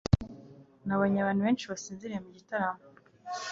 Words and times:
nabonye 0.85 1.17
abantu 1.19 1.41
benshi 1.47 1.69
basinziriye 1.71 2.19
mugitaramo 2.25 2.81